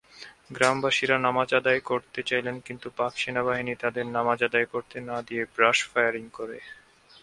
গ্রামবাসীরা 0.51 1.17
নামাজ 1.19 1.49
আদায় 1.53 1.81
করতে 1.89 2.19
চাইলেন 2.29 2.55
কিন্তু 2.67 2.87
পাক 2.97 3.13
সেনাবাহিনী 3.17 3.73
তাদের 3.83 4.05
নামাজ 4.17 4.39
আদায় 4.43 4.67
করতে 4.73 4.97
না 5.09 5.17
দিয়ে 5.27 5.43
ব্রাশ 5.55 5.77
ফায়ারিং 5.89 6.25
করে। 6.33 6.57